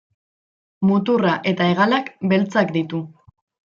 Muturra 0.91 1.33
eta 1.51 1.67
hegalak 1.73 2.09
beltzak 2.33 2.75
ditu. 2.79 3.03